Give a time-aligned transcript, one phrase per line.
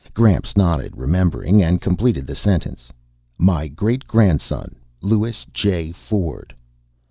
[0.15, 2.91] Gramps nodded, remembering, and completed the sentence
[3.37, 5.91] "my great grandson, Louis J.
[5.91, 6.55] Ford."